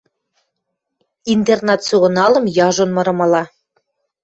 —«Интернационалым» 1.33 2.45
яжон 2.67 2.89
мырымыла. 2.95 3.43